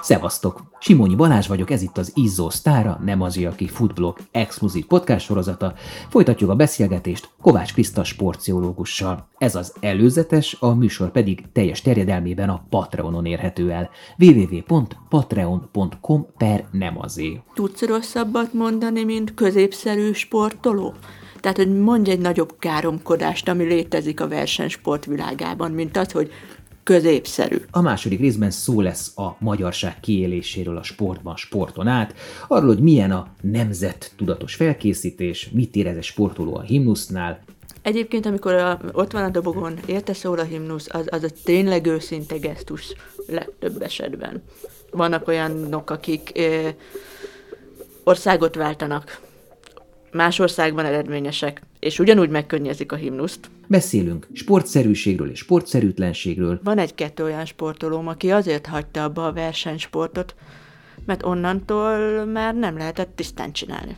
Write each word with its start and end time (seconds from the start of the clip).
Szevasztok! 0.00 0.62
Simonyi 0.78 1.14
Balázs 1.14 1.46
vagyok, 1.46 1.70
ez 1.70 1.82
itt 1.82 1.98
az 1.98 2.12
Izzó 2.14 2.50
Sztára, 2.50 3.00
nem 3.04 3.20
az, 3.20 3.36
aki 3.36 3.68
Footblog 3.68 4.16
exkluzív 4.30 4.86
podcast 4.86 5.26
sorozata. 5.26 5.74
Folytatjuk 6.08 6.50
a 6.50 6.54
beszélgetést 6.54 7.28
Kovács 7.42 7.72
Kriszta 7.72 8.04
sportpszichológussal. 8.04 9.28
Ez 9.38 9.54
az 9.54 9.74
előzetes, 9.80 10.56
a 10.60 10.74
műsor 10.74 11.10
pedig 11.10 11.44
teljes 11.52 11.80
terjedelmében 11.80 12.48
a 12.48 12.66
Patreonon 12.68 13.26
érhető 13.26 13.70
el. 13.70 13.90
www.patreon.com 14.18 16.26
per 16.36 16.64
nem 16.70 17.00
azé. 17.00 17.42
Tudsz 17.54 17.82
rosszabbat 17.82 18.52
mondani, 18.52 19.04
mint 19.04 19.34
középszerű 19.34 20.12
sportoló? 20.12 20.94
Tehát, 21.46 21.60
hogy 21.60 21.80
mondj 21.80 22.10
egy 22.10 22.18
nagyobb 22.18 22.54
káromkodást, 22.58 23.48
ami 23.48 23.64
létezik 23.64 24.20
a 24.20 24.28
versenysport 24.28 25.04
világában, 25.04 25.70
mint 25.70 25.96
az, 25.96 26.12
hogy 26.12 26.30
középszerű. 26.82 27.56
A 27.70 27.80
második 27.80 28.20
részben 28.20 28.50
szó 28.50 28.80
lesz 28.80 29.18
a 29.18 29.36
magyarság 29.38 30.00
kiéléséről 30.00 30.76
a 30.76 30.82
sportban, 30.82 31.36
sporton 31.36 31.86
át, 31.86 32.14
arról, 32.48 32.66
hogy 32.66 32.82
milyen 32.82 33.10
a 33.10 33.28
nemzet 33.40 34.12
tudatos 34.16 34.54
felkészítés, 34.54 35.50
mit 35.52 35.76
érez 35.76 35.96
egy 35.96 36.02
sportoló 36.02 36.56
a 36.56 36.62
himnusznál, 36.62 37.40
Egyébként, 37.82 38.26
amikor 38.26 38.52
a, 38.52 38.80
ott 38.92 39.12
van 39.12 39.22
a 39.22 39.30
dobogon, 39.30 39.78
érte 39.86 40.12
szól 40.12 40.38
a 40.38 40.42
himnusz, 40.42 40.88
az, 40.90 41.06
az 41.10 41.22
a 41.22 41.28
tényleg 41.44 41.86
őszinte 41.86 42.36
gesztus 42.36 42.94
legtöbb 43.26 43.82
esetben. 43.82 44.42
Vannak 44.90 45.28
olyanok, 45.28 45.90
akik 45.90 46.32
ö, 46.34 46.68
országot 48.04 48.54
váltanak, 48.54 49.20
más 50.16 50.38
országban 50.38 50.84
eredményesek, 50.84 51.62
és 51.80 51.98
ugyanúgy 51.98 52.30
megkönnyezik 52.30 52.92
a 52.92 52.96
himnuszt. 52.96 53.50
Beszélünk 53.66 54.28
sportszerűségről 54.32 55.30
és 55.30 55.38
sportszerűtlenségről. 55.38 56.60
Van 56.64 56.78
egy-kettő 56.78 57.24
olyan 57.24 57.44
sportolóm, 57.44 58.08
aki 58.08 58.30
azért 58.30 58.66
hagyta 58.66 59.04
abba 59.04 59.26
a 59.26 59.32
versenysportot, 59.32 60.34
mert 61.04 61.24
onnantól 61.24 62.24
már 62.24 62.54
nem 62.54 62.76
lehetett 62.76 63.16
tisztán 63.16 63.52
csinálni. 63.52 63.96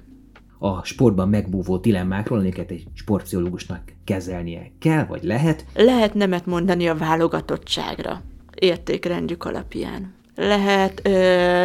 A 0.58 0.84
sportban 0.84 1.28
megbúvó 1.28 1.76
dilemmákról, 1.76 2.38
amiket 2.38 2.70
egy 2.70 2.84
sportpszichológusnak 2.94 3.80
kezelnie 4.04 4.70
kell, 4.78 5.04
vagy 5.04 5.22
lehet. 5.22 5.64
Lehet 5.74 6.14
nemet 6.14 6.46
mondani 6.46 6.88
a 6.88 6.94
válogatottságra, 6.96 8.22
értékrendjük 8.54 9.44
alapján. 9.44 10.14
Lehet 10.34 11.00
ö, 11.04 11.10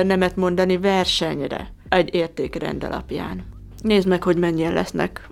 nemet 0.04 0.36
mondani 0.36 0.78
versenyre, 0.78 1.74
egy 1.90 2.16
értékrend 2.16 2.84
alapján. 2.84 3.53
Nézd 3.84 4.08
meg, 4.08 4.23
hogy 4.23 4.38
mennyien 4.38 4.73
lesznek 4.73 5.30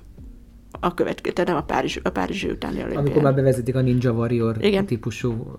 a 0.80 0.94
következő, 0.94 1.44
nem 1.44 1.56
a 1.56 1.64
Párizs, 1.64 2.00
a 2.04 2.10
Párizsi 2.10 2.50
utáni 2.50 2.76
olimpián. 2.76 3.06
Amikor 3.06 3.22
már 3.22 3.36
bevezetik 3.36 3.76
a 3.76 3.82
Ninja 3.82 4.12
Warrior 4.12 4.64
Igen. 4.64 4.86
típusú 4.86 5.58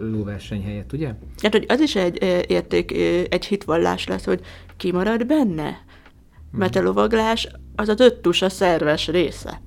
lóverseny 0.00 0.62
helyett, 0.62 0.92
ugye? 0.92 1.14
Hát, 1.42 1.52
hogy 1.52 1.64
az 1.68 1.80
is 1.80 1.96
egy 1.96 2.44
érték, 2.48 2.92
egy 3.30 3.46
hitvallás 3.46 4.06
lesz, 4.06 4.24
hogy 4.24 4.40
ki 4.76 4.92
marad 4.92 5.26
benne. 5.26 5.76
Mert 6.52 6.76
a 6.76 6.82
lovaglás 6.82 7.48
az 7.76 7.88
az 7.88 8.00
öttus 8.00 8.42
a 8.42 8.48
szerves 8.48 9.08
része. 9.08 9.60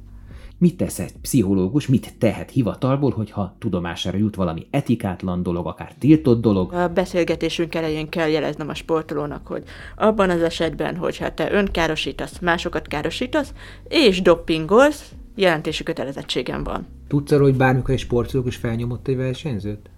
Mit 0.62 0.78
tesz 0.78 1.00
egy 1.00 1.12
pszichológus, 1.22 1.88
mit 1.88 2.14
tehet 2.18 2.52
hivatalból, 2.52 3.12
hogyha 3.12 3.56
tudomására 3.60 4.18
jut 4.18 4.36
valami 4.36 4.68
etikátlan 4.70 5.44
dolog, 5.44 5.68
akár 5.68 5.94
tiltott 5.94 6.42
dolog, 6.42 6.74
A 6.74 6.88
beszélgetésünk 6.88 7.76
elején 7.76 8.10
kell 8.10 8.28
jeleznem 8.28 8.70
a 8.70 8.74
sportolónak, 8.74 9.48
hogy 9.48 9.64
abban 9.96 10.30
az 10.30 10.42
esetben, 10.42 10.96
hogyha 10.96 11.34
te 11.34 11.52
önkárosítasz, 11.52 12.40
másokat 12.40 12.88
károsítasz, 12.88 13.54
és 13.88 14.22
doppingolsz, 14.22 15.12
jelentési 15.36 15.84
kötelezettségem 15.84 16.64
van. 16.64 16.88
Tudsz 17.08 17.32
arról, 17.32 17.48
hogy 17.48 17.58
bármikor 17.58 17.94
egy 17.94 18.00
sportológus 18.00 18.56
felnyomott 18.56 19.08
egy 19.08 19.16
versenyzőt? 19.16 19.90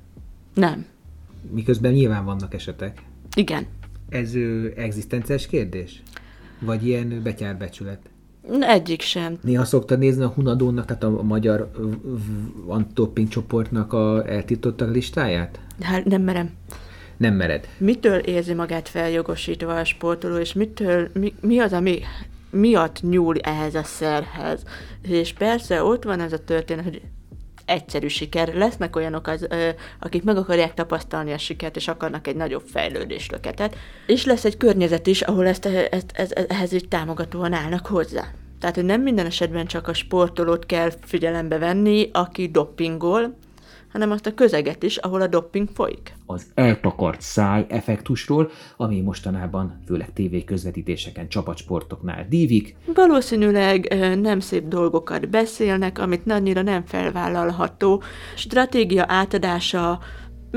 Nem. 0.54 0.86
Miközben 1.52 1.92
nyilván 1.92 2.26
vannak 2.26 2.54
esetek. 2.54 3.02
Igen. 3.36 3.66
Ez 4.10 4.36
ö, 4.36 4.68
egzisztenciás 4.76 5.48
kérdés? 5.48 6.04
Vagy 6.60 6.88
ilyen 6.88 7.22
betyárbecsület? 7.24 8.12
Egyik 8.60 9.02
sem. 9.02 9.38
Néha 9.42 9.66
szoktad 9.66 10.00
nézni 10.00 10.24
a 10.24 10.32
Hunadónak, 10.36 10.86
tehát 10.86 11.04
a, 11.04 11.24
magyar 11.24 11.72
antidoping 12.68 13.28
csoportnak 13.28 13.94
a 13.94 14.30
eltiltottak 14.30 14.94
listáját? 14.94 15.60
Hát 15.82 16.06
nem 16.06 16.22
merem. 16.22 16.50
Nem 17.18 17.34
mered. 17.34 17.68
Mitől 17.78 18.18
érzi 18.18 18.54
magát 18.54 18.90
feljogosítva 18.90 19.76
a 19.76 19.86
sportoló, 19.86 20.38
és 20.38 20.54
mitől, 20.54 21.10
mi, 21.14 21.34
mi 21.42 21.60
az, 21.60 21.74
ami 21.74 22.00
miatt 22.50 23.02
nyúl 23.02 23.40
ehhez 23.40 23.76
a 23.76 23.84
szerhez. 23.84 24.64
És 25.02 25.34
persze 25.34 25.84
ott 25.84 26.04
van 26.04 26.20
ez 26.20 26.34
a 26.34 26.44
történet, 26.44 26.84
hogy 26.84 27.02
egyszerű 27.66 28.08
siker. 28.08 28.54
Lesznek 28.54 28.96
olyanok, 28.96 29.28
az, 29.28 29.46
ö, 29.50 29.70
akik 30.00 30.24
meg 30.24 30.38
akarják 30.38 30.74
tapasztalni 30.74 31.32
a 31.32 31.38
sikert, 31.38 31.76
és 31.76 31.88
akarnak 31.88 32.28
egy 32.28 32.36
nagyobb 32.36 32.64
fejlődéslöketet. 32.66 33.76
És 34.08 34.26
lesz 34.26 34.46
egy 34.46 34.58
környezet 34.58 35.08
is, 35.08 35.22
ahol 35.22 35.48
ezt, 35.48 35.66
ezt, 35.66 36.12
ezt, 36.14 36.34
ehhez 36.34 36.74
így 36.74 36.88
támogatóan 36.88 37.54
állnak 37.54 37.86
hozzá. 37.86 38.24
Tehát, 38.60 38.76
hogy 38.76 38.86
nem 38.86 39.02
minden 39.02 39.26
esetben 39.26 39.66
csak 39.66 39.88
a 39.88 39.94
sportolót 39.94 40.66
kell 40.66 40.92
figyelembe 41.02 41.58
venni, 41.58 42.10
aki 42.14 42.48
doppingol, 42.48 43.36
hanem 43.94 44.12
azt 44.12 44.26
a 44.26 44.34
közeget 44.34 44.84
is, 44.84 44.98
ahol 44.98 45.22
a 45.22 45.28
dopping 45.28 45.70
folyik. 45.74 46.14
az 46.26 46.46
eltakart 46.54 47.22
száj 47.22 47.66
effektusról, 47.70 48.50
ami 48.78 49.02
mostanában 49.02 49.80
főleg 49.88 50.14
TV 50.14 50.36
közvetítéseken, 50.46 51.28
csapatsportoknál 51.28 52.26
dívik, 52.30 52.76
Valószínűleg 52.94 53.96
nem 54.22 54.40
szép 54.40 54.68
dolgokat 54.68 55.30
beszélnek, 55.30 56.00
amit 56.00 56.32
annyira 56.32 56.62
nem 56.62 56.86
felvállalható. 56.86 58.04
Stratégia 58.36 59.06
átadása 59.08 60.00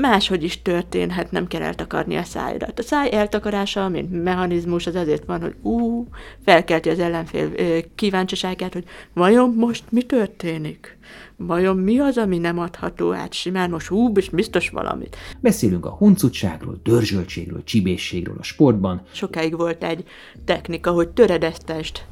máshogy 0.01 0.43
is 0.43 0.61
történhet, 0.61 1.31
nem 1.31 1.47
kell 1.47 1.61
eltakarni 1.61 2.15
a 2.15 2.23
szájrat. 2.23 2.79
A 2.79 2.81
száj 2.81 3.11
eltakarása, 3.11 3.89
mint 3.89 4.23
mechanizmus, 4.23 4.87
az 4.87 4.95
azért 4.95 5.25
van, 5.25 5.41
hogy 5.41 5.55
ú, 5.61 6.07
felkelti 6.45 6.89
az 6.89 6.99
ellenfél 6.99 7.51
ö, 7.55 7.77
kíváncsiságát, 7.95 8.73
hogy 8.73 8.83
vajon 9.13 9.53
most 9.53 9.83
mi 9.89 10.01
történik? 10.01 10.97
Vajon 11.35 11.77
mi 11.77 11.99
az, 11.99 12.17
ami 12.17 12.37
nem 12.37 12.59
adható 12.59 13.13
át 13.13 13.33
simán? 13.33 13.69
Most 13.69 13.87
hú, 13.87 14.11
és 14.15 14.29
biztos 14.29 14.69
valamit. 14.69 15.15
beszélünk 15.39 15.85
a 15.85 15.89
huncutságról, 15.89 16.79
dörzsöltségről, 16.83 17.63
csibészségről 17.63 18.37
a 18.39 18.43
sportban, 18.43 19.01
sokáig 19.11 19.57
volt 19.57 19.83
egy 19.83 20.03
technika, 20.45 20.91
hogy 20.91 21.09
töredeztest 21.09 22.05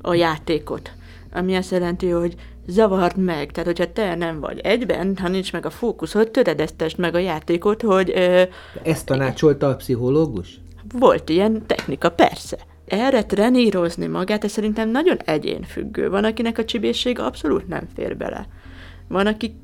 a 0.00 0.14
játékot. 0.14 0.90
Ami 1.34 1.56
azt 1.56 1.70
jelenti, 1.70 2.08
hogy 2.08 2.34
zavard 2.66 3.16
meg. 3.16 3.50
Tehát, 3.50 3.68
hogyha 3.68 3.92
te 3.92 4.14
nem 4.14 4.40
vagy 4.40 4.58
egyben, 4.58 5.16
ha 5.16 5.28
nincs 5.28 5.52
meg 5.52 5.66
a 5.66 5.70
fókuszod, 5.70 6.30
töredeztest 6.30 6.98
meg 6.98 7.14
a 7.14 7.18
játékot, 7.18 7.82
hogy 7.82 8.12
ö, 8.14 8.42
Ezt 8.82 9.06
tanácsolta 9.06 9.68
a 9.68 9.76
pszichológus? 9.76 10.62
volt 10.98 11.28
ilyen 11.28 11.66
technika, 11.66 12.10
persze. 12.10 12.56
Erre 12.86 13.24
trenírozni 13.24 14.06
magát, 14.06 14.44
ez 14.44 14.50
szerintem 14.50 14.90
nagyon 14.90 15.16
egyénfüggő. 15.24 16.10
Van, 16.10 16.24
akinek 16.24 16.58
a 16.58 16.64
csibészség 16.64 17.18
abszolút 17.18 17.68
nem 17.68 17.88
fér 17.94 18.16
bele. 18.16 18.46
Van, 19.08 19.26
aki 19.26 19.54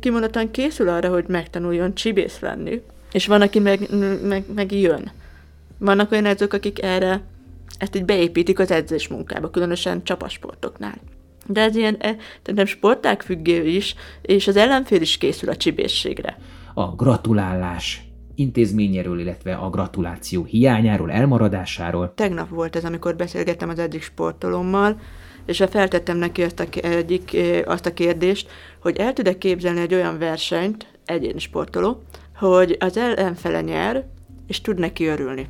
kimondottan 0.00 0.50
készül 0.50 0.88
arra, 0.88 1.08
hogy 1.08 1.24
megtanuljon 1.28 1.94
csibész 1.94 2.38
lenni, 2.40 2.82
és 3.12 3.26
van, 3.26 3.40
aki 3.40 3.58
meg, 3.58 3.80
meg, 4.22 4.44
meg 4.54 4.72
jön. 4.72 5.10
Vannak 5.78 6.12
olyan 6.12 6.24
edzők, 6.24 6.52
akik 6.52 6.82
erre 6.82 7.22
ezt 7.78 7.96
így 7.96 8.04
beépítik 8.04 8.58
az 8.58 8.70
edzés 8.70 9.08
munkába, 9.08 9.50
különösen 9.50 10.02
csapasportoknál. 10.02 10.98
De 11.46 11.60
ez 11.60 11.76
ilyen, 11.76 11.96
eh, 11.98 12.16
szerintem 12.38 12.66
sporták 12.66 13.22
függő 13.22 13.66
is, 13.66 13.94
és 14.22 14.46
az 14.46 14.56
ellenfél 14.56 15.00
is 15.00 15.18
készül 15.18 15.48
a 15.48 15.56
csibészségre. 15.56 16.38
a 16.74 16.94
gratulálás 16.94 18.04
intézményéről, 18.34 19.20
illetve 19.20 19.54
a 19.54 19.70
gratuláció 19.70 20.44
hiányáról, 20.44 21.10
elmaradásáról, 21.10 22.12
Tegnap 22.14 22.48
volt 22.48 22.76
ez, 22.76 22.84
amikor 22.84 23.16
beszélgettem 23.16 23.68
az 23.68 23.78
egyik 23.78 24.02
sportolommal, 24.02 25.00
és 25.46 25.64
feltettem 25.70 26.16
neki 26.16 26.42
azt 26.42 26.60
a, 26.60 26.64
egyik, 26.82 27.34
eh, 27.34 27.62
azt 27.64 27.86
a 27.86 27.94
kérdést, 27.94 28.48
hogy 28.80 28.96
el 28.96 29.12
tud-e 29.12 29.38
képzelni 29.38 29.80
egy 29.80 29.94
olyan 29.94 30.18
versenyt, 30.18 30.86
egyéni 31.04 31.38
sportoló, 31.38 32.02
hogy 32.34 32.76
az 32.80 32.96
ellenfele 32.96 33.60
nyer, 33.60 34.06
és 34.46 34.60
tud 34.60 34.78
neki 34.78 35.06
örülni. 35.06 35.48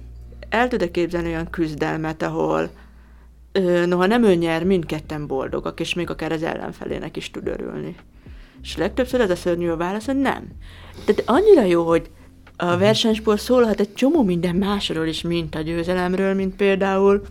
El 0.48 0.68
tud-e 0.68 0.90
képzelni 0.90 1.28
olyan 1.28 1.50
küzdelmet, 1.50 2.22
ahol 2.22 2.70
noha 3.86 4.06
nem 4.06 4.22
ő 4.22 4.34
nyer, 4.34 4.64
mindketten 4.64 5.26
boldogak, 5.26 5.80
és 5.80 5.94
még 5.94 6.10
akár 6.10 6.32
az 6.32 6.42
ellenfelének 6.42 7.16
is 7.16 7.30
tud 7.30 7.46
örülni. 7.46 7.94
És 8.62 8.76
legtöbbször 8.76 9.20
ez 9.20 9.30
a 9.30 9.36
szörnyű 9.36 9.68
a 9.68 9.76
válasz, 9.76 10.06
hogy 10.06 10.16
nem. 10.16 10.48
Tehát 11.04 11.22
annyira 11.26 11.62
jó, 11.62 11.86
hogy 11.86 12.10
a 12.56 12.76
versenysport 12.76 13.40
szólhat 13.40 13.80
egy 13.80 13.94
csomó 13.94 14.22
minden 14.22 14.56
másról 14.56 15.06
is, 15.06 15.22
mint 15.22 15.54
a 15.54 15.60
győzelemről, 15.60 16.34
mint 16.34 16.56
például 16.56 17.22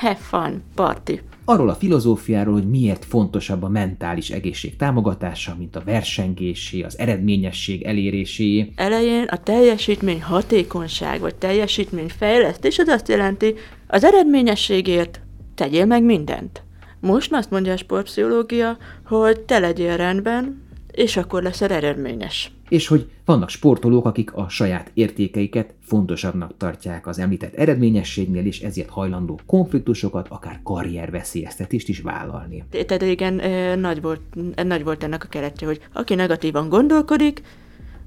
have 0.00 0.16
fun, 0.16 0.62
party. 0.74 1.12
arról 1.44 1.68
a 1.68 1.74
filozófiáról, 1.74 2.54
hogy 2.54 2.68
miért 2.68 3.04
fontosabb 3.04 3.62
a 3.62 3.68
mentális 3.68 4.30
egészség 4.30 4.76
támogatása, 4.76 5.54
mint 5.58 5.76
a 5.76 5.82
versengésé, 5.84 6.82
az 6.82 6.98
eredményesség 6.98 7.82
eléréséé. 7.82 8.72
Elején 8.76 9.24
a 9.24 9.36
teljesítmény 9.36 10.22
hatékonyság, 10.22 11.20
vagy 11.20 11.34
teljesítmény 11.34 12.08
fejlesztés, 12.08 12.78
az 12.78 12.88
azt 12.88 13.08
jelenti, 13.08 13.54
az 13.86 14.04
eredményességért 14.04 15.20
tegyél 15.54 15.84
meg 15.84 16.02
mindent. 16.02 16.62
Most 17.00 17.32
azt 17.32 17.50
mondja 17.50 17.72
a 17.72 17.76
sportpszichológia, 17.76 18.76
hogy 19.06 19.40
te 19.40 19.58
legyél 19.58 19.96
rendben, 19.96 20.62
és 20.92 21.16
akkor 21.16 21.42
leszel 21.42 21.70
eredményes. 21.70 22.52
És 22.68 22.86
hogy 22.86 23.10
vannak 23.24 23.48
sportolók, 23.48 24.06
akik 24.06 24.32
a 24.32 24.48
saját 24.48 24.90
értékeiket 24.94 25.74
fontosabbnak 25.82 26.56
tartják 26.56 27.06
az 27.06 27.18
említett 27.18 27.54
eredményességnél, 27.54 28.46
és 28.46 28.60
ezért 28.60 28.88
hajlandó 28.88 29.40
konfliktusokat, 29.46 30.28
akár 30.28 30.60
karrierveszélyeztetést 30.62 31.88
is 31.88 32.00
vállalni. 32.00 32.64
Tehát 32.70 33.02
igen, 33.02 33.34
nagy 33.78 34.02
volt, 34.02 34.20
nagy 34.64 34.84
volt 34.84 35.04
ennek 35.04 35.24
a 35.24 35.28
keretje, 35.28 35.66
hogy 35.66 35.80
aki 35.92 36.14
negatívan 36.14 36.68
gondolkodik, 36.68 37.42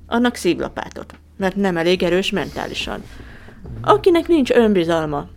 annak 0.08 0.36
szívlapátot, 0.36 1.16
mert 1.38 1.56
nem 1.56 1.78
elég 1.78 2.04
erős 2.04 2.32
mentálisan. 2.32 3.04
Akinek 3.82 4.28
nincs 4.28 4.52
önbizalma, 4.52 5.28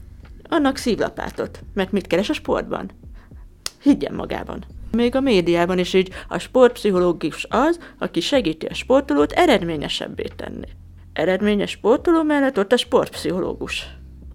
annak 0.48 0.76
szívlapátot, 0.76 1.62
mert 1.74 1.92
mit 1.92 2.06
keres 2.06 2.30
a 2.30 2.32
sportban? 2.32 2.90
Higgyen 3.82 4.14
magában. 4.14 4.64
Még 4.96 5.14
a 5.14 5.20
médiában 5.20 5.78
is 5.78 5.92
így 5.92 6.10
a 6.28 6.38
sportpszichológus 6.38 7.46
az, 7.50 7.78
aki 7.98 8.20
segíti 8.20 8.66
a 8.66 8.74
sportolót 8.74 9.32
eredményesebbé 9.32 10.24
tenni. 10.36 10.66
Eredményes 11.12 11.70
sportoló 11.70 12.22
mellett 12.22 12.58
ott 12.58 12.72
a 12.72 12.76
sportpszichológus. 12.76 13.86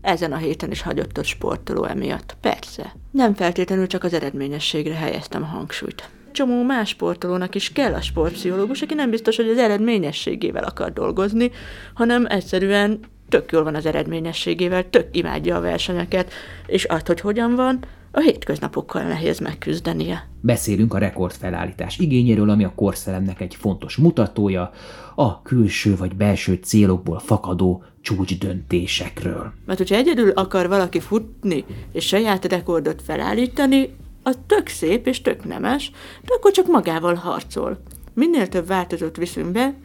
Ezen 0.02 0.32
a 0.32 0.38
héten 0.38 0.72
is 0.72 0.82
hagyott 0.82 1.18
ott 1.18 1.26
sportoló 1.26 1.84
emiatt. 1.84 2.36
Persze. 2.42 2.96
Nem 3.12 3.34
feltétlenül 3.34 3.88
csak 3.88 4.04
az 4.04 4.14
eredményességre 4.14 4.94
helyeztem 4.94 5.44
a 5.44 5.46
hangsúlyt. 5.46 6.10
Csomó 6.32 6.64
más 6.64 6.90
sportolónak 6.90 7.56
is 7.56 7.72
kell 7.72 7.94
a 7.94 8.02
sportpszichológus, 8.02 8.82
aki 8.82 8.94
nem 8.94 9.10
biztos, 9.10 9.36
hogy 9.36 9.50
az 9.50 9.58
eredményességével 9.58 10.64
akar 10.64 10.94
dolgozni, 10.94 11.52
hanem 11.94 12.26
egyszerűen 12.30 13.00
tök 13.30 13.52
jól 13.52 13.64
van 13.64 13.76
az 13.76 13.86
eredményességével, 13.86 14.90
tök 14.90 15.08
imádja 15.12 15.56
a 15.56 15.62
versenyeket, 15.62 16.34
és 16.68 16.84
azt, 16.84 17.08
hogy 17.08 17.20
hogyan 17.20 17.56
van, 17.56 17.80
a 18.12 18.20
hétköznapokkal 18.20 19.04
nehéz 19.04 19.40
megküzdenie. 19.40 20.28
Beszélünk 20.42 20.94
a 20.94 20.98
rekordfelállítás 20.98 21.98
igényéről, 21.98 22.50
ami 22.50 22.64
a 22.64 22.74
korszelemnek 22.76 23.42
egy 23.42 23.56
fontos 23.56 23.96
mutatója, 23.96 24.72
a 25.16 25.42
külső 25.42 25.96
vagy 25.96 26.16
belső 26.16 26.54
célokból 26.54 27.20
fakadó 27.20 27.84
csúcs 28.02 28.38
döntésekről. 28.38 29.54
Mert 29.66 29.78
hogyha 29.78 29.96
egyedül 29.96 30.30
akar 30.30 30.68
valaki 30.68 31.00
futni 31.00 31.66
és 31.92 32.06
saját 32.06 32.46
rekordot 32.46 33.02
felállítani, 33.02 33.90
az 34.24 34.38
tök 34.48 34.68
szép 34.68 35.08
és 35.08 35.22
tök 35.22 35.46
nemes, 35.46 35.92
de 36.22 36.34
akkor 36.36 36.52
csak 36.52 36.68
magával 36.68 37.16
harcol. 37.16 37.84
Minél 38.14 38.48
több 38.48 38.68
változót 38.68 39.18
viszünk 39.18 39.52
be, 39.52 39.76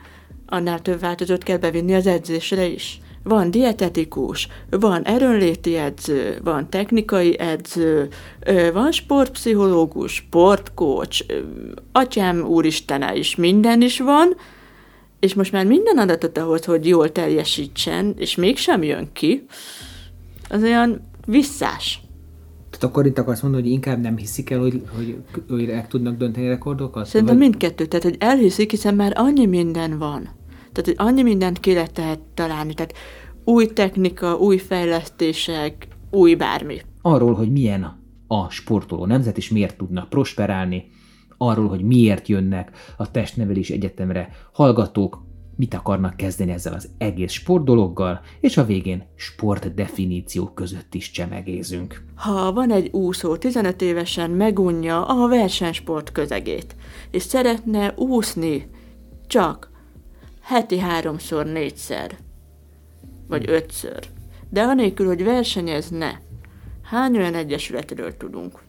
annál 0.47 0.83
több 0.83 1.01
változót 1.01 1.43
kell 1.43 1.57
bevinni 1.57 1.95
az 1.95 2.07
edzésre 2.07 2.67
is. 2.67 3.01
Van 3.29 3.51
dietetikus, 3.51 4.49
van 4.71 5.03
erőnléti 5.03 5.77
edző, 5.77 6.41
van 6.45 6.71
technikai 6.71 7.39
edző, 7.39 8.09
van 8.73 8.93
sportpszichológus, 8.93 10.15
sportkócs, 10.15 11.21
atyám 11.93 12.41
úristene 12.47 13.15
is, 13.15 13.37
minden 13.37 13.83
is 13.83 14.01
van, 14.01 14.37
és 15.21 15.35
most 15.35 15.53
már 15.53 15.67
minden 15.67 15.99
adatot 15.99 16.39
ahhoz, 16.39 16.65
hogy 16.65 16.87
jól 16.87 17.13
teljesítsen, 17.13 18.15
és 18.17 18.37
mégsem 18.37 18.83
jön 18.83 19.09
ki, 19.13 19.47
az 20.49 20.63
olyan 20.63 21.09
visszás. 21.27 22.01
Tehát 22.71 22.85
akkor 22.85 23.07
itt 23.07 23.19
akarsz 23.19 23.41
mondani, 23.41 23.63
hogy 23.63 23.73
inkább 23.73 24.01
nem 24.01 24.17
hiszik 24.17 24.51
el, 24.51 24.59
hogy, 24.59 24.83
hogy, 24.97 25.17
hogy 25.49 25.69
el 25.69 25.87
tudnak 25.87 26.17
dönteni 26.17 26.49
rekordokat? 26.49 27.07
Szerintem 27.07 27.39
vagy... 27.39 27.49
mindkettő, 27.49 27.87
tehát 27.87 28.05
hogy 28.05 28.17
elhiszik, 28.19 28.71
hiszen 28.71 28.95
már 28.95 29.13
annyi 29.15 29.47
minden 29.47 29.99
van. 29.99 30.29
Tehát, 30.77 30.99
hogy 30.99 31.09
annyi 31.09 31.23
mindent 31.23 31.61
ki 31.61 31.73
lehet 31.73 32.21
találni. 32.35 32.75
Tehát 32.75 32.95
új 33.45 33.67
technika, 33.67 34.35
új 34.35 34.57
fejlesztések, 34.59 35.89
új 36.11 36.35
bármi. 36.35 36.81
Arról, 37.03 37.35
hogy 37.35 37.53
milyen 37.53 38.03
a 38.27 38.51
sportoló 38.51 39.07
nemzet, 39.07 39.37
és 39.37 39.51
miért 39.51 39.77
tudnak 39.77 40.09
prosperálni, 40.09 40.85
arról, 41.39 41.69
hogy 41.69 41.83
miért 41.83 42.29
jönnek 42.29 42.71
a 42.97 43.11
testnevelés 43.11 43.71
egyetemre 43.71 44.29
hallgatók, 44.53 45.25
mit 45.57 45.75
akarnak 45.75 46.17
kezdeni 46.17 46.53
ezzel 46.53 46.75
az 46.75 46.89
egész 46.99 47.33
sportdologgal, 47.33 48.21
és 48.41 48.57
a 48.57 48.65
végén 48.65 49.05
sportdefiníciók 49.15 50.55
között 50.55 50.95
is 50.95 51.11
csemegézünk. 51.11 52.05
Ha 52.15 52.53
van 52.53 52.71
egy 52.71 52.89
úszó 52.93 53.37
15 53.37 53.83
évesen 53.83 54.31
megunja 54.31 55.07
a 55.07 55.29
versenysport 55.29 56.13
közegét, 56.13 56.77
és 57.11 57.23
szeretne 57.23 57.95
úszni 57.97 58.71
csak 59.27 59.75
heti 60.47 60.79
háromszor, 60.79 61.47
négyszer, 61.47 62.17
vagy 63.29 63.51
ötször. 63.51 64.09
De 64.49 64.63
anélkül, 64.63 65.07
hogy 65.07 65.25
versenyezne, 65.25 66.21
hány 66.83 67.17
olyan 67.17 67.35
egyesületről 67.35 68.17
tudunk? 68.17 68.63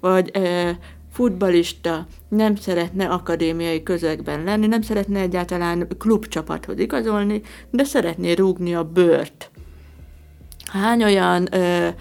Vagy 0.00 0.30
e, 0.36 0.78
futbalista 1.12 2.06
nem 2.28 2.56
szeretne 2.56 3.08
akadémiai 3.08 3.82
közegben 3.82 4.44
lenni, 4.44 4.66
nem 4.66 4.82
szeretne 4.82 5.20
egyáltalán 5.20 5.88
klubcsapathoz 5.98 6.78
igazolni, 6.78 7.42
de 7.70 7.84
szeretné 7.84 8.32
rúgni 8.32 8.74
a 8.74 8.84
bőrt. 8.84 9.50
Hány 10.72 11.04
olyan 11.04 11.46
e, 11.52 11.94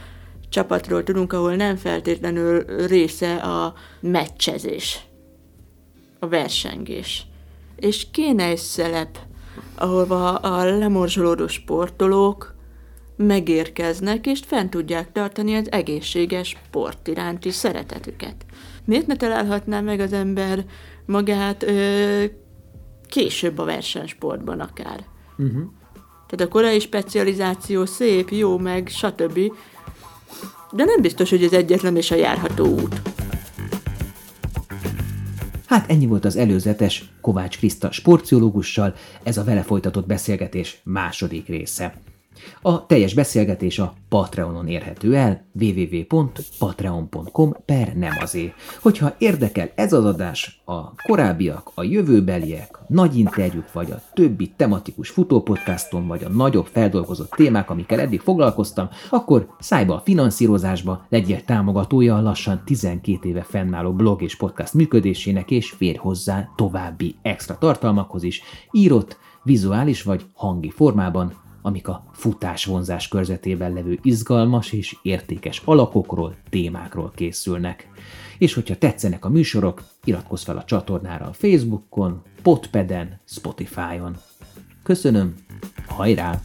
csapatról 0.50 1.04
tudunk, 1.04 1.34
ahol 1.34 1.56
nem 1.56 1.76
feltétlenül 1.76 2.88
része 2.88 3.36
a 3.36 3.74
meccsezés, 4.00 5.00
a 6.20 6.28
versengés. 6.28 7.31
És 7.82 8.08
kéne 8.12 8.44
egy 8.44 8.58
szelep 8.58 9.18
ahova 9.76 10.36
a 10.36 10.64
lemorzsolódó 10.78 11.48
sportolók 11.48 12.56
megérkeznek, 13.16 14.26
és 14.26 14.40
fent 14.46 14.70
tudják 14.70 15.12
tartani 15.12 15.56
az 15.56 15.72
egészséges 15.72 16.48
sport 16.68 17.08
iránti 17.08 17.50
szeretetüket. 17.50 18.36
Miért 18.86 19.08
ne 19.08 19.16
találhatná 19.16 19.82
meg 19.82 20.00
az 20.00 20.14
ember 20.14 20.66
magát 21.06 21.64
ö, 21.64 22.24
később 23.08 23.58
a 23.58 23.66
versenysportban 23.66 24.60
akár? 24.60 25.06
Uh-huh. 25.38 25.64
Tehát 26.28 26.46
a 26.46 26.52
korai 26.52 26.80
specializáció 26.80 27.86
szép, 27.86 28.30
jó, 28.30 28.58
meg 28.58 28.88
stb. 28.88 29.40
De 30.72 30.84
nem 30.84 31.02
biztos, 31.02 31.30
hogy 31.30 31.44
ez 31.44 31.54
egyetlen 31.54 31.96
és 31.96 32.12
a 32.12 32.16
járható 32.16 32.66
út. 32.66 33.11
Hát 35.72 35.90
ennyi 35.90 36.06
volt 36.06 36.26
az 36.26 36.36
előzetes 36.36 37.04
Kovács 37.22 37.58
Kriszta 37.58 37.92
sportziológussal, 37.92 38.94
ez 39.24 39.38
a 39.38 39.44
vele 39.44 39.62
folytatott 39.62 40.08
beszélgetés 40.08 40.82
második 40.84 41.48
része. 41.48 41.94
A 42.62 42.86
teljes 42.86 43.14
beszélgetés 43.14 43.80
a 43.80 43.94
Patreonon 44.10 44.68
érhető 44.68 45.16
el, 45.16 45.46
www.patreon.com 45.60 47.54
per 47.66 47.96
nem 47.96 48.12
azé. 48.20 48.54
Hogyha 48.82 49.16
érdekel 49.18 49.72
ez 49.76 49.94
az 49.94 50.06
adás, 50.06 50.62
a 50.66 50.96
korábbiak, 50.96 51.72
a 51.76 51.84
jövőbeliek, 51.84 52.78
a 52.78 52.86
nagy 52.88 53.18
interjúk, 53.18 53.74
vagy 53.74 53.92
a 53.92 54.02
többi 54.14 54.54
tematikus 54.56 55.10
futópodcaston, 55.10 56.08
vagy 56.08 56.24
a 56.24 56.30
nagyobb 56.30 56.66
feldolgozott 56.66 57.32
témák, 57.32 57.70
amikkel 57.70 58.00
eddig 58.00 58.20
foglalkoztam, 58.20 58.90
akkor 59.10 59.56
szájba 59.60 59.96
a 59.96 60.02
finanszírozásba, 60.06 61.06
legyél 61.10 61.44
támogatója 61.44 62.18
a 62.18 62.22
lassan 62.22 62.62
12 62.66 63.30
éve 63.30 63.42
fennálló 63.42 63.94
blog 63.94 64.22
és 64.22 64.36
podcast 64.36 64.74
működésének, 64.74 65.52
és 65.52 65.70
fér 65.70 65.98
hozzá 65.98 66.50
további 66.56 67.16
extra 67.22 67.58
tartalmakhoz 67.58 68.24
is, 68.24 68.42
írott, 68.72 69.18
vizuális 69.44 70.04
vagy 70.04 70.26
hangi 70.34 70.70
formában, 70.70 71.34
amik 71.62 71.88
a 71.88 72.04
futás-vonzás 72.12 73.08
körzetében 73.08 73.74
levő 73.74 74.00
izgalmas 74.02 74.72
és 74.72 74.98
értékes 75.02 75.62
alakokról, 75.66 76.36
témákról 76.50 77.12
készülnek. 77.16 77.88
És 78.38 78.54
hogyha 78.54 78.78
tetszenek 78.78 79.26
a 79.26 79.30
műsorok, 79.30 79.84
iratkozz 80.04 80.44
fel 80.44 80.58
a 80.58 80.64
csatornára 80.64 81.26
a 81.26 81.34
Facebookon, 81.34 82.22
Podpeden, 82.42 83.20
Spotify-on. 83.26 84.18
Köszönöm, 84.84 85.36
hajrá! 85.88 86.42